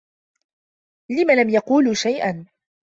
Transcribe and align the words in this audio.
لِمَ 1.11 1.31
لًم 1.31 1.49
يقولوا 1.49 1.93
شيئا؟ 1.93 2.45